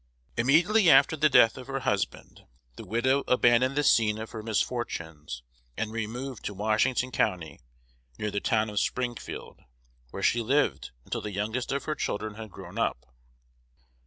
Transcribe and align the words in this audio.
Immediately 0.35 0.89
after 0.89 1.15
the 1.15 1.29
death 1.29 1.59
of 1.59 1.67
her 1.67 1.81
husband, 1.81 2.47
the 2.75 2.87
widow 2.87 3.23
abandoned 3.27 3.75
the 3.75 3.83
scene 3.83 4.17
of 4.17 4.31
her 4.31 4.41
misfortunes, 4.41 5.43
and 5.77 5.91
removed 5.91 6.43
to 6.45 6.55
Washington 6.55 7.11
County, 7.11 7.59
near 8.17 8.31
the 8.31 8.39
town 8.41 8.71
of 8.71 8.79
Springfield, 8.79 9.59
where 10.09 10.23
she 10.23 10.41
lived 10.41 10.89
until 11.05 11.21
the 11.21 11.31
youngest 11.31 11.71
of 11.71 11.83
her 11.83 11.93
children 11.93 12.33
had 12.33 12.49
grown 12.49 12.79
up. 12.79 13.13